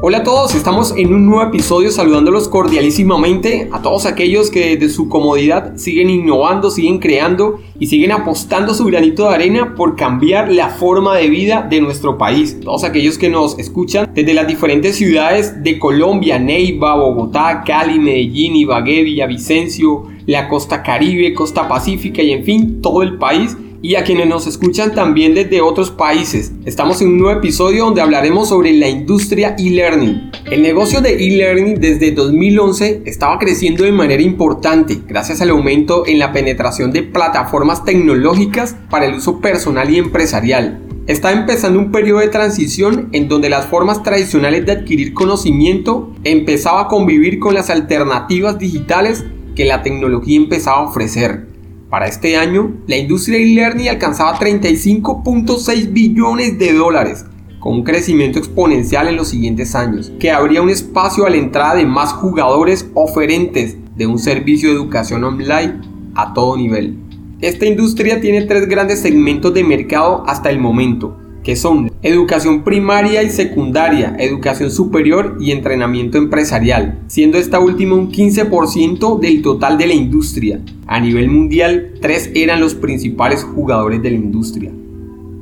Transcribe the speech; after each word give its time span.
Hola 0.00 0.18
a 0.18 0.22
todos, 0.22 0.54
estamos 0.54 0.94
en 0.96 1.12
un 1.12 1.26
nuevo 1.26 1.42
episodio 1.42 1.90
saludándolos 1.90 2.46
cordialísimamente 2.46 3.68
a 3.72 3.82
todos 3.82 4.06
aquellos 4.06 4.48
que 4.48 4.76
desde 4.76 4.94
su 4.94 5.08
comodidad 5.08 5.76
siguen 5.76 6.08
innovando, 6.08 6.70
siguen 6.70 7.00
creando 7.00 7.58
y 7.80 7.88
siguen 7.88 8.12
apostando 8.12 8.74
su 8.74 8.84
granito 8.84 9.28
de 9.28 9.34
arena 9.34 9.74
por 9.74 9.96
cambiar 9.96 10.52
la 10.52 10.68
forma 10.68 11.16
de 11.16 11.28
vida 11.28 11.66
de 11.68 11.80
nuestro 11.80 12.16
país. 12.16 12.60
Todos 12.60 12.84
aquellos 12.84 13.18
que 13.18 13.28
nos 13.28 13.58
escuchan 13.58 14.08
desde 14.14 14.34
las 14.34 14.46
diferentes 14.46 14.94
ciudades 14.94 15.64
de 15.64 15.80
Colombia, 15.80 16.38
Neiva, 16.38 16.94
Bogotá, 16.94 17.64
Cali, 17.66 17.98
Medellín, 17.98 18.54
Ibagué, 18.54 19.02
Villavicencio, 19.02 20.04
la 20.26 20.48
costa 20.48 20.80
caribe, 20.80 21.34
costa 21.34 21.66
pacífica 21.66 22.22
y 22.22 22.30
en 22.30 22.44
fin 22.44 22.80
todo 22.80 23.02
el 23.02 23.18
país 23.18 23.56
y 23.80 23.94
a 23.94 24.04
quienes 24.04 24.26
nos 24.26 24.46
escuchan 24.46 24.94
también 24.94 25.34
desde 25.34 25.60
otros 25.60 25.90
países. 25.90 26.52
Estamos 26.64 27.00
en 27.00 27.08
un 27.08 27.18
nuevo 27.18 27.38
episodio 27.38 27.84
donde 27.84 28.00
hablaremos 28.00 28.48
sobre 28.48 28.72
la 28.72 28.88
industria 28.88 29.54
e-learning. 29.58 30.30
El 30.50 30.62
negocio 30.62 31.00
de 31.00 31.14
e-learning 31.14 31.80
desde 31.80 32.12
2011 32.12 33.02
estaba 33.06 33.38
creciendo 33.38 33.84
de 33.84 33.92
manera 33.92 34.22
importante 34.22 35.00
gracias 35.06 35.40
al 35.40 35.50
aumento 35.50 36.06
en 36.06 36.18
la 36.18 36.32
penetración 36.32 36.92
de 36.92 37.04
plataformas 37.04 37.84
tecnológicas 37.84 38.76
para 38.90 39.06
el 39.06 39.14
uso 39.14 39.40
personal 39.40 39.90
y 39.90 39.98
empresarial. 39.98 40.80
Está 41.06 41.32
empezando 41.32 41.78
un 41.78 41.90
periodo 41.90 42.18
de 42.20 42.28
transición 42.28 43.08
en 43.12 43.28
donde 43.28 43.48
las 43.48 43.64
formas 43.66 44.02
tradicionales 44.02 44.66
de 44.66 44.72
adquirir 44.72 45.14
conocimiento 45.14 46.12
empezaba 46.24 46.82
a 46.82 46.88
convivir 46.88 47.38
con 47.38 47.54
las 47.54 47.70
alternativas 47.70 48.58
digitales 48.58 49.24
que 49.56 49.64
la 49.64 49.82
tecnología 49.82 50.36
empezaba 50.36 50.78
a 50.78 50.82
ofrecer. 50.82 51.46
Para 51.90 52.06
este 52.06 52.36
año, 52.36 52.74
la 52.86 52.98
industria 52.98 53.38
e-learning 53.38 53.88
alcanzaba 53.88 54.38
35.6 54.38 55.90
billones 55.90 56.58
de 56.58 56.74
dólares, 56.74 57.24
con 57.60 57.76
un 57.76 57.82
crecimiento 57.82 58.38
exponencial 58.38 59.08
en 59.08 59.16
los 59.16 59.28
siguientes 59.28 59.74
años, 59.74 60.12
que 60.20 60.30
habría 60.30 60.60
un 60.60 60.68
espacio 60.68 61.24
a 61.24 61.30
la 61.30 61.38
entrada 61.38 61.76
de 61.76 61.86
más 61.86 62.12
jugadores 62.12 62.90
oferentes 62.92 63.78
de 63.96 64.06
un 64.06 64.18
servicio 64.18 64.68
de 64.68 64.74
educación 64.74 65.24
online 65.24 65.80
a 66.14 66.34
todo 66.34 66.58
nivel. 66.58 66.98
Esta 67.40 67.64
industria 67.64 68.20
tiene 68.20 68.42
tres 68.42 68.68
grandes 68.68 69.00
segmentos 69.00 69.54
de 69.54 69.64
mercado 69.64 70.24
hasta 70.26 70.50
el 70.50 70.58
momento, 70.58 71.16
que 71.48 71.56
son 71.56 71.90
educación 72.02 72.62
primaria 72.62 73.22
y 73.22 73.30
secundaria, 73.30 74.14
educación 74.18 74.70
superior 74.70 75.38
y 75.40 75.52
entrenamiento 75.52 76.18
empresarial, 76.18 76.98
siendo 77.06 77.38
esta 77.38 77.58
última 77.58 77.94
un 77.94 78.12
15% 78.12 79.18
del 79.18 79.40
total 79.40 79.78
de 79.78 79.86
la 79.86 79.94
industria. 79.94 80.60
A 80.86 81.00
nivel 81.00 81.30
mundial, 81.30 81.94
tres 82.02 82.30
eran 82.34 82.60
los 82.60 82.74
principales 82.74 83.44
jugadores 83.44 84.02
de 84.02 84.10
la 84.10 84.16
industria. 84.18 84.70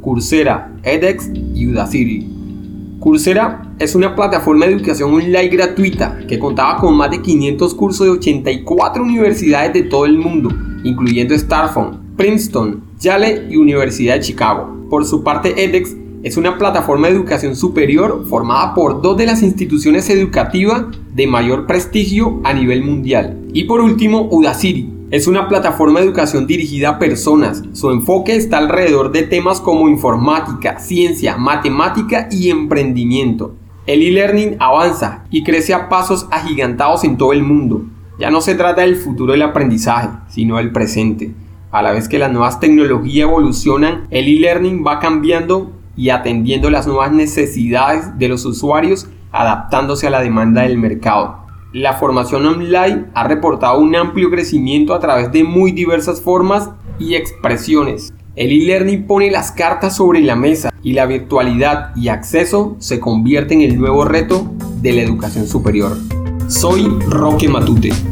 Coursera, 0.00 0.72
edX 0.82 1.30
y 1.54 1.68
Udacity. 1.68 2.26
Coursera 2.98 3.72
es 3.78 3.94
una 3.94 4.16
plataforma 4.16 4.66
de 4.66 4.72
educación 4.72 5.14
online 5.14 5.50
gratuita 5.50 6.18
que 6.26 6.40
contaba 6.40 6.78
con 6.78 6.96
más 6.96 7.12
de 7.12 7.22
500 7.22 7.74
cursos 7.76 8.06
de 8.06 8.12
84 8.14 9.04
universidades 9.04 9.72
de 9.72 9.82
todo 9.84 10.06
el 10.06 10.18
mundo, 10.18 10.48
incluyendo 10.82 11.38
Starphone, 11.38 12.00
Princeton, 12.16 12.82
Yale 12.98 13.46
y 13.48 13.56
Universidad 13.56 14.14
de 14.14 14.20
Chicago. 14.22 14.81
Por 14.92 15.06
su 15.06 15.24
parte, 15.24 15.64
edX 15.64 15.96
es 16.22 16.36
una 16.36 16.58
plataforma 16.58 17.06
de 17.06 17.14
educación 17.14 17.56
superior 17.56 18.26
formada 18.28 18.74
por 18.74 19.00
dos 19.00 19.16
de 19.16 19.24
las 19.24 19.42
instituciones 19.42 20.10
educativas 20.10 20.84
de 21.14 21.26
mayor 21.26 21.66
prestigio 21.66 22.42
a 22.44 22.52
nivel 22.52 22.84
mundial. 22.84 23.38
Y 23.54 23.64
por 23.64 23.80
último, 23.80 24.28
Udacity. 24.30 24.92
Es 25.10 25.26
una 25.26 25.48
plataforma 25.48 25.98
de 25.98 26.04
educación 26.04 26.46
dirigida 26.46 26.90
a 26.90 26.98
personas. 26.98 27.62
Su 27.72 27.90
enfoque 27.90 28.36
está 28.36 28.58
alrededor 28.58 29.12
de 29.12 29.22
temas 29.22 29.62
como 29.62 29.88
informática, 29.88 30.78
ciencia, 30.78 31.38
matemática 31.38 32.28
y 32.30 32.50
emprendimiento. 32.50 33.54
El 33.86 34.02
e-learning 34.02 34.56
avanza 34.60 35.24
y 35.30 35.42
crece 35.42 35.72
a 35.72 35.88
pasos 35.88 36.28
agigantados 36.30 37.04
en 37.04 37.16
todo 37.16 37.32
el 37.32 37.42
mundo. 37.42 37.86
Ya 38.18 38.30
no 38.30 38.42
se 38.42 38.56
trata 38.56 38.82
del 38.82 38.96
futuro 38.96 39.32
del 39.32 39.40
aprendizaje, 39.40 40.10
sino 40.28 40.58
del 40.58 40.70
presente. 40.70 41.32
A 41.72 41.80
la 41.80 41.92
vez 41.92 42.06
que 42.06 42.18
las 42.18 42.30
nuevas 42.30 42.60
tecnologías 42.60 43.26
evolucionan, 43.26 44.06
el 44.10 44.28
e-learning 44.28 44.84
va 44.86 45.00
cambiando 45.00 45.72
y 45.96 46.10
atendiendo 46.10 46.68
las 46.68 46.86
nuevas 46.86 47.12
necesidades 47.12 48.18
de 48.18 48.28
los 48.28 48.44
usuarios, 48.44 49.08
adaptándose 49.30 50.06
a 50.06 50.10
la 50.10 50.20
demanda 50.20 50.64
del 50.64 50.76
mercado. 50.76 51.46
La 51.72 51.94
formación 51.94 52.44
online 52.44 53.06
ha 53.14 53.26
reportado 53.26 53.78
un 53.78 53.96
amplio 53.96 54.30
crecimiento 54.30 54.92
a 54.92 55.00
través 55.00 55.32
de 55.32 55.44
muy 55.44 55.72
diversas 55.72 56.20
formas 56.20 56.68
y 56.98 57.14
expresiones. 57.14 58.12
El 58.36 58.52
e-learning 58.52 59.06
pone 59.06 59.30
las 59.30 59.50
cartas 59.50 59.96
sobre 59.96 60.20
la 60.20 60.36
mesa 60.36 60.70
y 60.82 60.92
la 60.92 61.06
virtualidad 61.06 61.96
y 61.96 62.08
acceso 62.08 62.76
se 62.80 63.00
convierte 63.00 63.54
en 63.54 63.62
el 63.62 63.78
nuevo 63.78 64.04
reto 64.04 64.52
de 64.82 64.92
la 64.92 65.00
educación 65.00 65.46
superior. 65.46 65.96
Soy 66.48 66.86
Roque 67.08 67.48
Matute. 67.48 68.11